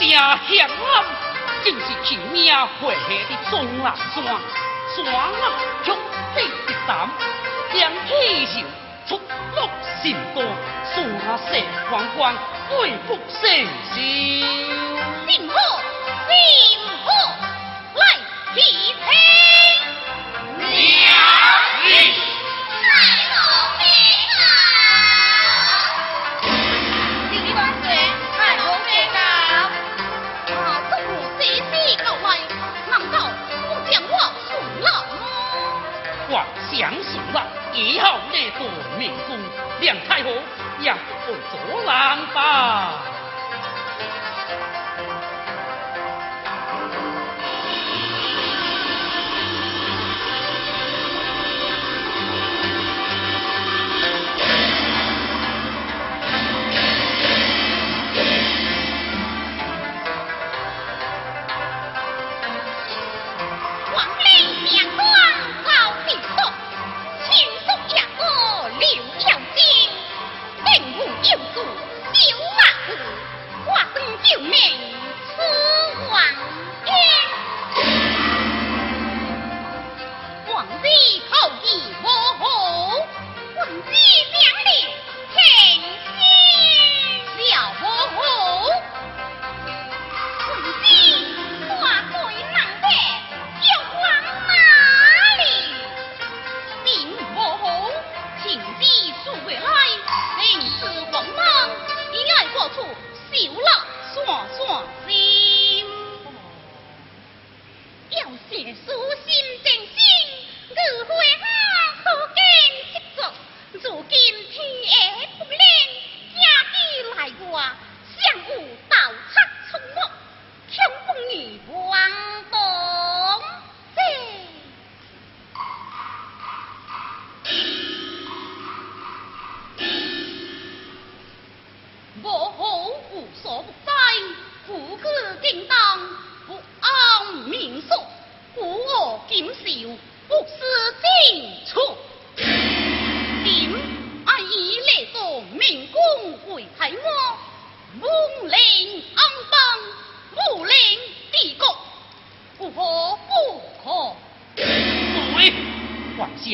[0.00, 1.04] 家乡啊，
[1.64, 5.24] 就是青鸟回的终南山，山啊，
[5.84, 5.96] 雄
[6.34, 7.08] 顶一担，
[7.72, 8.54] 两溪秀，
[9.08, 9.20] 出
[9.54, 9.58] 落
[10.02, 10.44] 新光，
[10.94, 11.56] 树下射
[11.90, 12.34] 阳光，
[12.70, 12.74] 美
[13.06, 13.40] 不胜
[13.90, 13.96] 收。
[15.26, 15.54] 兵火，
[16.28, 16.34] 兵
[17.04, 17.06] 火，
[17.94, 18.00] 来
[18.54, 18.58] 听
[18.94, 19.04] 听。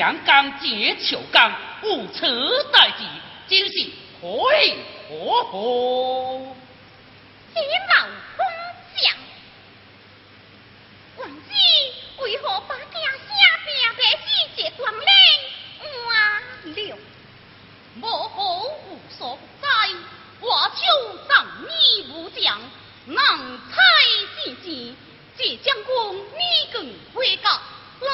[0.02, 1.52] 强刚劫囚刚，
[1.84, 2.26] 无此
[2.72, 3.04] 代计，
[3.46, 4.74] 今夕何喜
[5.06, 6.56] 可贺？
[7.54, 7.60] 李
[7.94, 8.44] 老公
[9.00, 9.14] 讲，
[11.18, 11.52] 王子
[12.18, 13.30] 为何把家下
[13.64, 14.26] 边的细
[14.56, 14.92] 节关？
[18.00, 18.58] 我何
[18.88, 19.68] 无所在？
[20.40, 22.60] 我就仗你无将，
[23.06, 23.16] 能
[23.70, 23.76] 猜
[24.42, 24.96] 细节。
[25.38, 27.52] 谢将功，你更会讲，
[28.00, 28.10] 老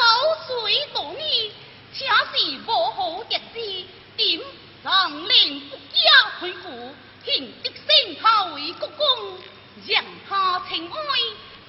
[0.46, 1.50] 水多你。
[1.98, 3.86] 且是无好日子，
[4.16, 4.40] 点
[4.84, 9.38] 让令国家恢复，肯得升他为国公，
[9.84, 10.96] 让他请爱，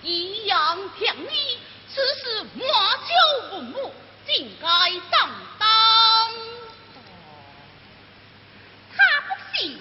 [0.03, 1.57] 以扬天威，
[1.91, 3.91] 此事莫求文武，
[4.27, 4.67] 尽该
[5.09, 5.67] 担当。
[8.95, 9.79] 他不行。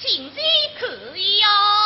[0.00, 0.30] 请你
[0.78, 1.77] 可以哟、哦。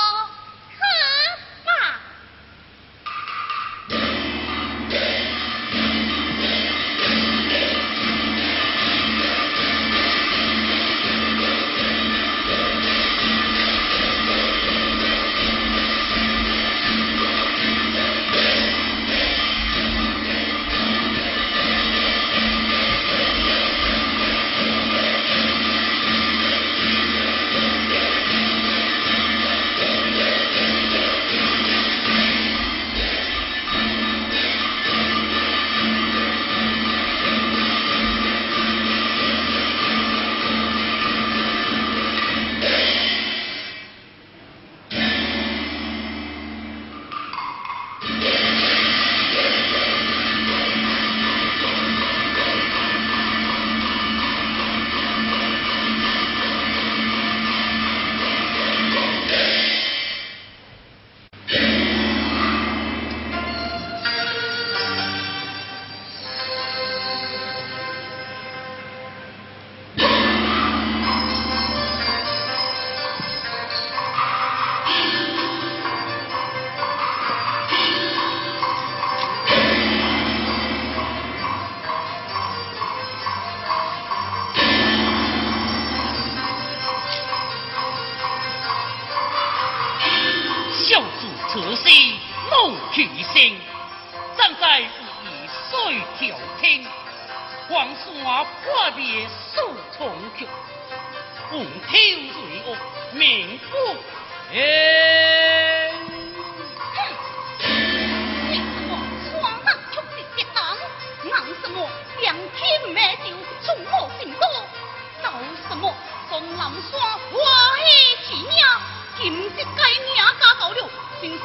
[119.23, 121.39] 今日该名家到了，真是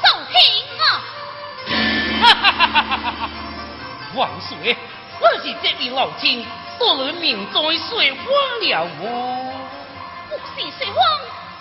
[0.00, 0.34] 扫兴
[0.78, 1.04] 啊！
[2.22, 3.30] 哈哈哈哈哈哈！
[4.14, 4.74] 王水，
[5.20, 6.46] 我是这位老亲，
[6.78, 8.24] 多人命在水荒
[8.60, 9.52] 了我？
[10.30, 10.96] 不是水荒，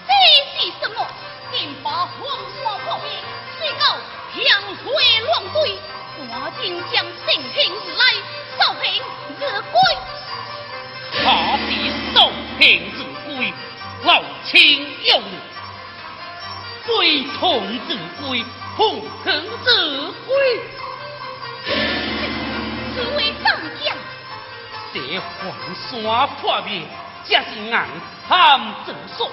[0.07, 0.13] 这
[0.57, 1.05] 是什么？
[1.51, 2.15] 竟把黄
[2.63, 3.12] 沙破灭，
[3.59, 3.97] 水到
[4.33, 4.39] 强
[4.71, 4.86] 水
[5.19, 5.77] 乱堆，
[6.29, 6.31] 赶
[6.62, 8.01] 紧将性平而来，
[8.57, 9.03] 扫平
[9.41, 9.75] 而归。
[11.25, 11.67] 他是
[12.13, 13.53] 受平自归，
[14.05, 15.25] 老亲有怒，
[16.88, 18.44] 归同自归，
[18.77, 20.62] 红恨自归。
[22.96, 23.96] 此为上将，
[24.94, 26.82] 这黄山破灭，
[27.27, 27.77] 正是硬
[28.27, 29.29] 汉正说。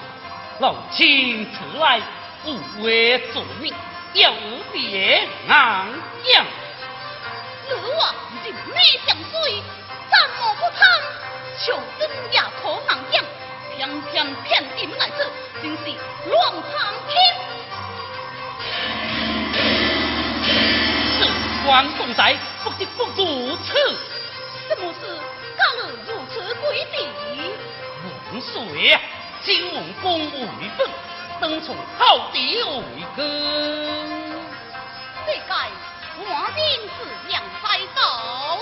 [0.59, 2.01] 老亲此来
[2.45, 3.73] 无为作命，
[4.13, 4.31] 要
[4.73, 6.45] 别硬将。
[7.67, 9.63] 此话人美相随，
[10.11, 10.87] 战无不贪，
[11.65, 13.23] 求真也可硬将，
[22.63, 23.73] 不得不如此。
[24.67, 24.99] 什么事
[25.57, 26.93] 搞得如此诡地？
[28.33, 29.01] 王水啊，
[29.43, 30.89] 请王公为本，
[31.39, 32.81] 登从好地为
[33.15, 33.19] 根。
[35.25, 35.51] 这该
[36.17, 36.23] 我
[36.55, 36.95] 定是
[37.27, 38.59] 两在道。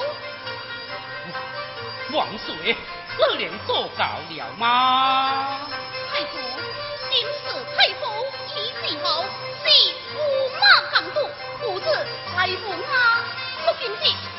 [2.11, 2.75] 王水，
[3.17, 5.67] 我连做到了吗？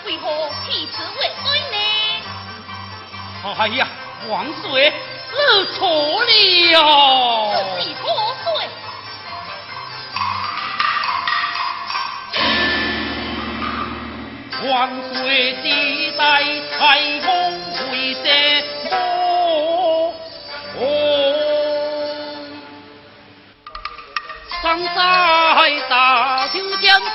[0.07, 1.77] 为何弃此为爱呢？
[3.59, 3.87] 哎呀，
[4.29, 4.93] 王水，
[5.33, 5.39] 你
[5.75, 5.79] 错
[6.25, 6.29] 了。
[7.79, 8.05] 是何
[8.45, 8.47] 罪？
[14.67, 14.73] 万
[15.13, 15.65] 岁只
[16.17, 16.23] 在
[16.79, 16.81] 太
[17.21, 17.29] 公
[17.75, 18.27] 会赦
[20.77, 20.81] 我，
[24.63, 24.89] 上在
[25.91, 25.93] 大
[26.49, 27.13] 秋江下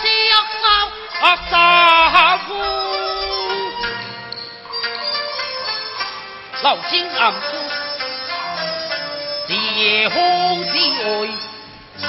[1.21, 2.55] 杀夫，
[6.63, 7.38] 老亲暗处，
[9.47, 11.03] 烈红之爱，
[11.97, 12.07] 射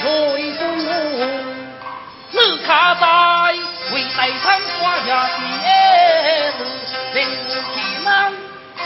[0.00, 0.04] 退
[0.52, 0.60] 夫。
[2.30, 3.04] 你卡在
[3.92, 5.32] 为大山花下的
[6.56, 6.58] 子，
[7.14, 7.16] 令
[7.48, 7.54] 其
[8.04, 8.32] 难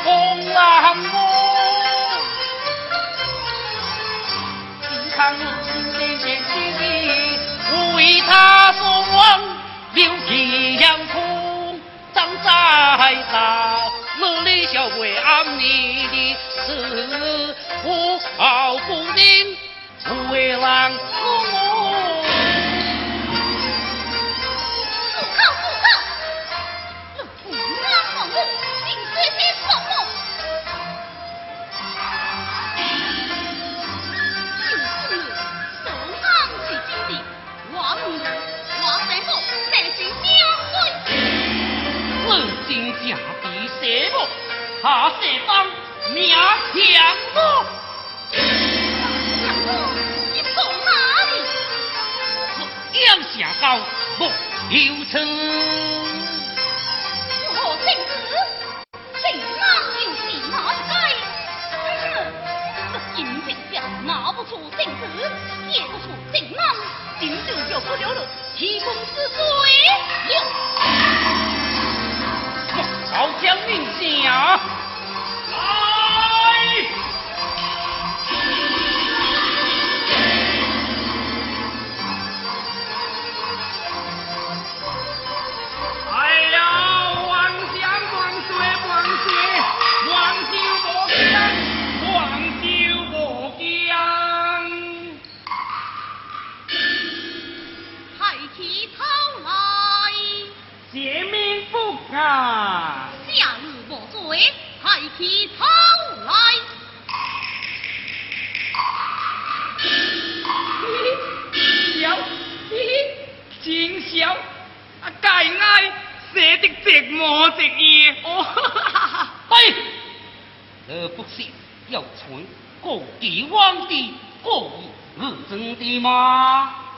[0.05, 0.07] 风
[0.53, 0.59] 浪
[1.13, 1.15] 我。
[4.83, 5.41] 只看你
[5.93, 6.55] 的眼睛
[7.95, 9.50] 为他所亡，
[9.93, 11.81] 留其阳空
[12.15, 18.20] 长在道，努力小为安你的死活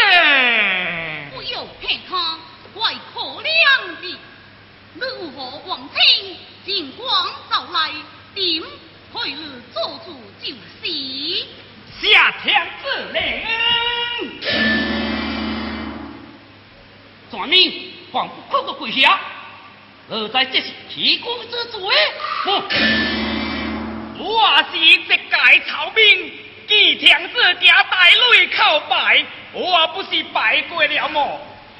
[1.35, 2.39] 不要骗他，
[2.73, 3.51] 怪可怜
[4.01, 4.03] 的。
[4.95, 7.05] 如何王清尽光
[7.49, 7.91] 走来，
[8.33, 8.63] 点
[9.13, 9.35] 可以
[9.73, 10.07] 做主
[10.41, 10.83] 就是。
[12.01, 13.19] 下天之令，
[17.31, 19.19] 转命还不快快跪下！
[20.09, 21.79] 而在这是提供之罪，
[24.35, 25.15] 我是一介
[25.65, 26.33] 草民，
[26.67, 31.39] 见天子家带泪叩拜，我不是拜过了么？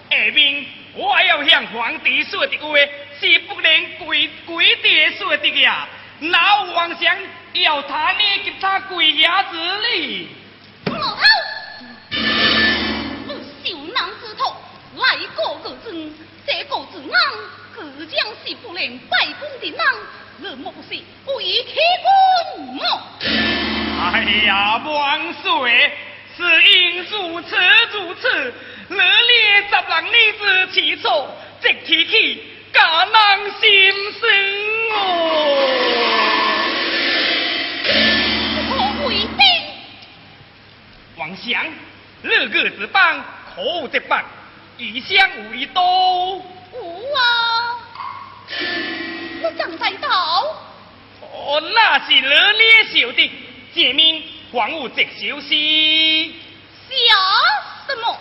[0.10, 2.78] 下面我要向皇帝说的话，
[3.20, 5.86] 是不能跪跪地说的呀！
[6.22, 7.18] 老皇上
[7.56, 9.58] 要他呢给他跪下之
[9.90, 10.30] 礼。
[10.86, 11.22] 老头，
[13.28, 13.36] 我
[13.66, 14.56] 小男之徒，
[14.96, 16.16] 来过个尊，
[16.48, 17.20] 这个子昂。
[17.98, 19.80] 自将是不能拜公的人，
[20.38, 21.04] 那莫不是为
[21.44, 21.74] 欺
[22.58, 22.82] 君么？
[24.00, 25.92] 哎呀，万岁！
[26.38, 27.56] 是因如此
[27.94, 28.54] 如此，
[28.90, 30.42] 热烈十人女子
[30.74, 33.14] 起错，直提起家人
[33.62, 34.30] 心声
[34.92, 34.98] 哦。
[38.68, 39.40] 何为定？
[41.16, 41.66] 王相，
[42.22, 43.24] 日月之邦，
[43.56, 44.26] 可这般，
[44.78, 46.46] 异乡无一多。
[53.06, 53.32] 烈小的，
[53.74, 56.36] 借命还我直消息。
[56.90, 56.96] 下
[57.88, 58.18] 什么？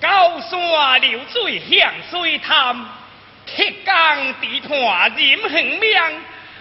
[0.00, 2.86] 高山流水向水潭，
[3.46, 5.90] 铁钢地盘任横命，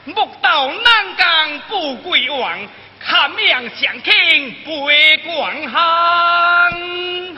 [0.06, 2.60] 木道南江不归王，
[3.00, 7.36] 看命相听背广行。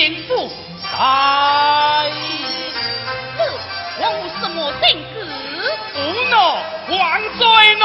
[0.00, 2.10] 千夫在，
[3.36, 3.44] 这
[4.00, 5.14] 王什么性子？
[5.94, 5.98] 无
[6.30, 6.34] 诺，
[6.88, 7.84] 万罪诺！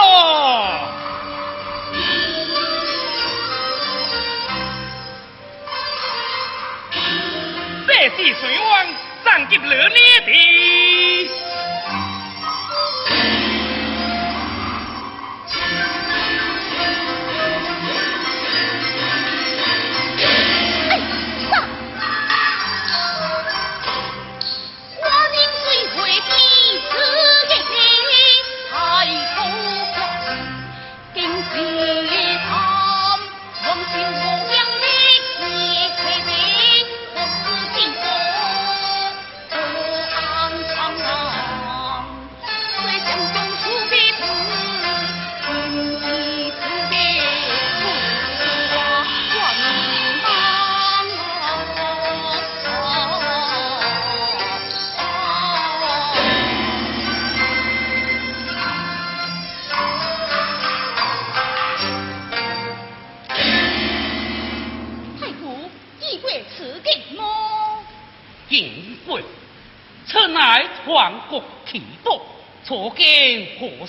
[7.85, 8.71] 这是谁王
[9.25, 10.31] 上给了你的。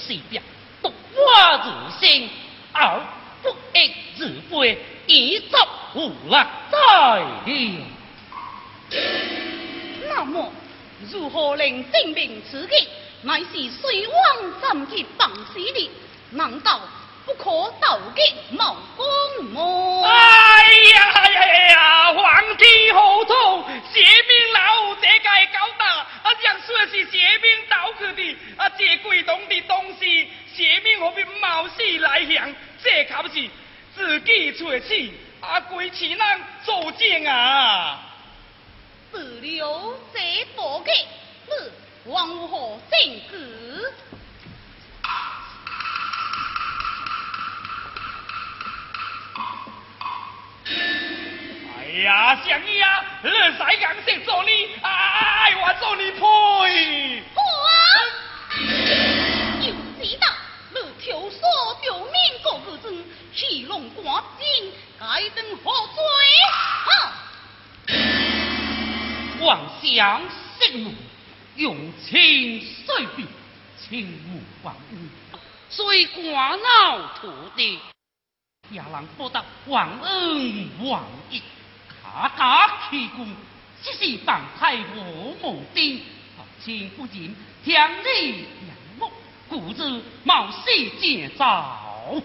[0.06, 0.24] seat
[35.40, 36.26] 阿贵岂能
[36.64, 37.65] 作证啊？
[79.68, 81.42] 皇恩皇义，
[82.02, 83.26] 家家气功，
[83.82, 85.02] 只是放太和
[85.42, 86.00] 无定，
[86.64, 89.11] 情不尽，天理仰目，
[89.48, 92.22] 故知冒死见造。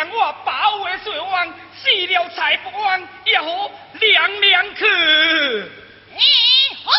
[0.00, 4.86] 让我保卫水王，死了才不枉，也好凉凉去。
[6.16, 6.20] 哎，
[6.82, 6.90] 好，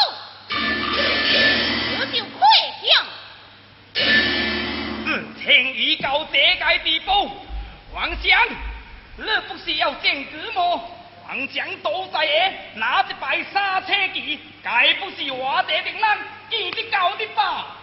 [1.98, 2.48] 我就快
[2.86, 3.04] 讲。
[5.08, 7.12] 嗯，情已到这个地步，
[7.92, 8.48] 皇上，
[9.18, 10.78] 你不是要见子么？
[11.26, 15.74] 皇上都在下拿一摆刹车旗，该不是我这
[16.52, 17.78] 见得到的吧？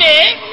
[0.00, 0.49] ter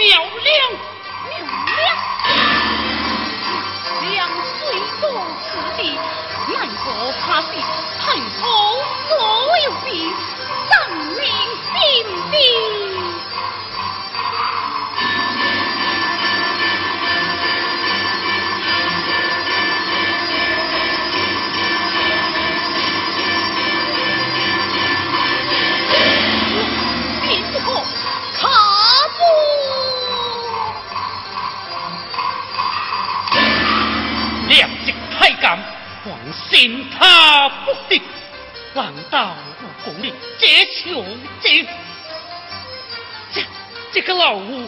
[44.28, 44.68] 王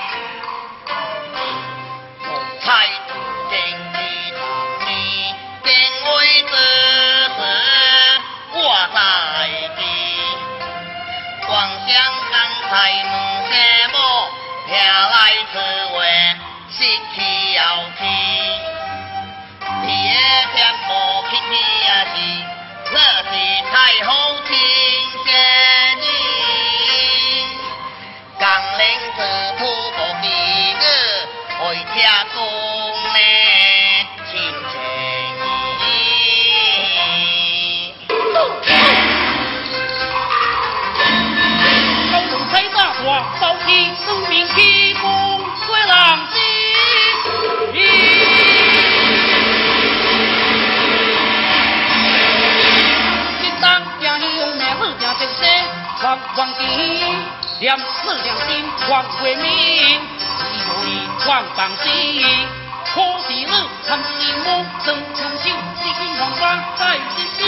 [59.23, 59.47] 为民一
[60.67, 60.87] 路以
[61.27, 61.87] 往放心
[62.93, 63.45] 可是你
[63.87, 64.47] 参军入伍
[64.83, 65.43] 整整齐
[65.81, 66.01] 齐肩
[66.77, 67.39] 在人心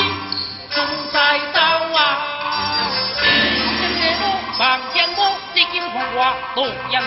[1.12, 1.60] 在道
[1.96, 1.98] 啊
[3.82, 4.22] 将军不
[4.60, 4.62] 望
[4.94, 5.20] 见我
[5.54, 6.18] 这件繁华
[6.56, 7.02] 落眼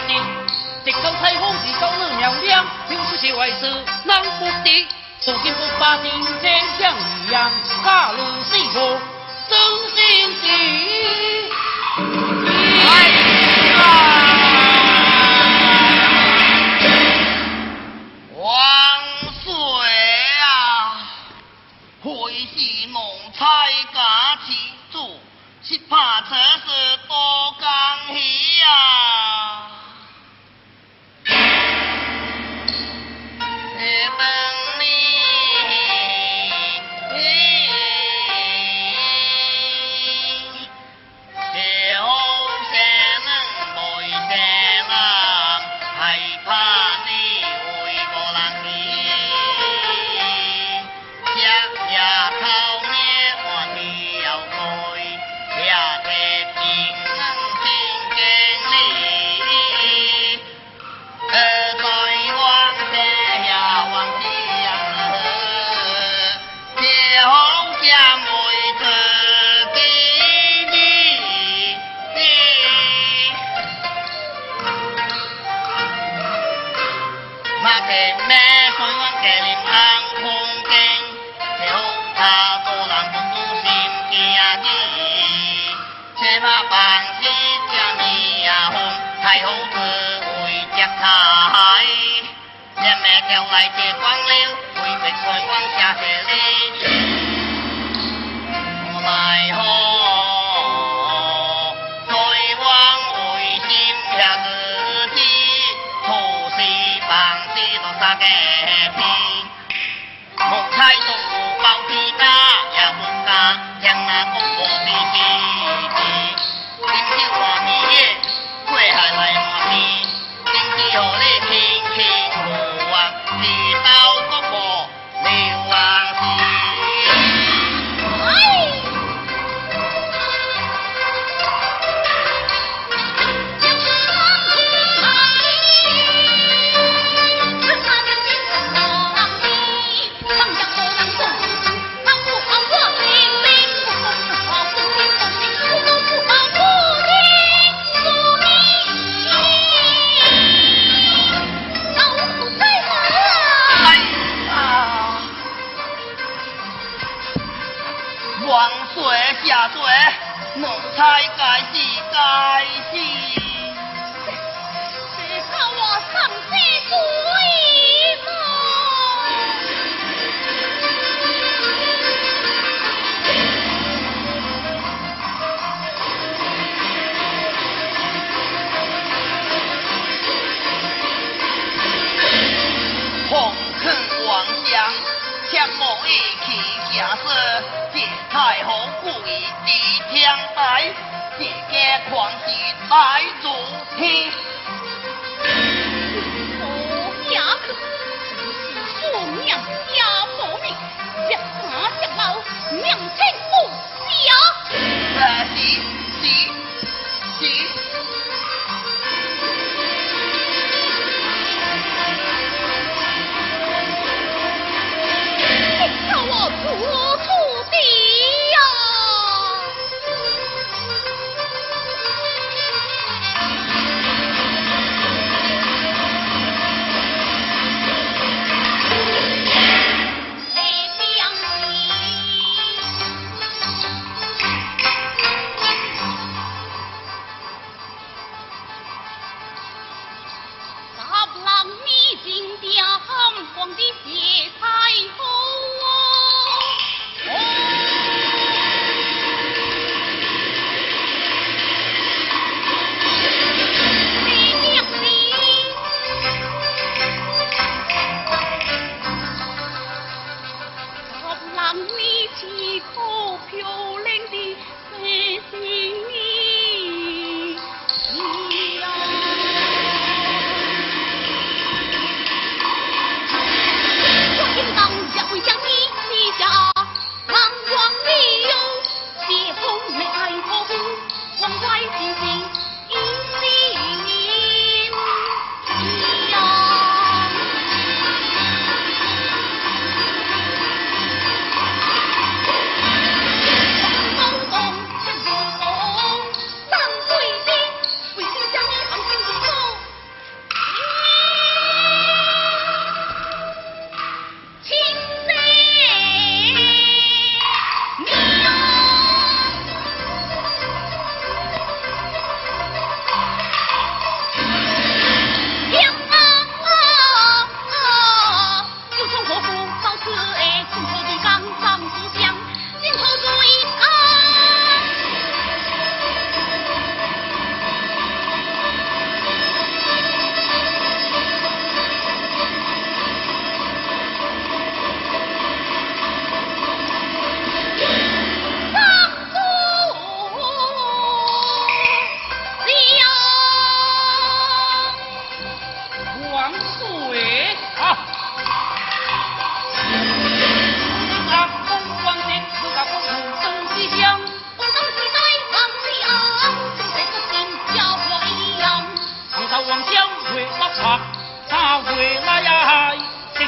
[0.85, 3.63] 一道彩虹一道绿描亮就是些位事
[4.05, 4.87] 难不敌
[5.25, 7.51] 如今不把今天讲一样
[7.85, 9.01] 假如是我
[9.49, 9.59] 真
[9.95, 9.97] 心
[10.43, 10.45] 的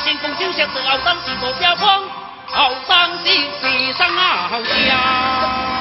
[0.09, 1.87] 天公休想，这傲山鸡坐下风，
[2.55, 5.78] 傲山是是上傲下。